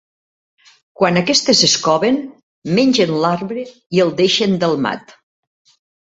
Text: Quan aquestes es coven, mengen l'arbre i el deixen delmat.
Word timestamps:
Quan 0.99 1.17
aquestes 1.19 1.59
es 1.67 1.73
coven, 1.87 2.15
mengen 2.79 3.13
l'arbre 3.25 3.65
i 3.97 4.01
el 4.05 4.09
deixen 4.23 4.57
delmat. 4.65 5.13